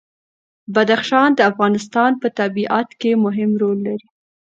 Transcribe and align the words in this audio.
بدخشان 0.73 1.29
د 1.35 1.39
افغانستان 1.51 2.11
په 2.21 2.27
طبیعت 2.39 2.87
کې 3.01 3.11
مهم 3.25 3.51
رول 3.61 3.77
لري. 3.87 4.07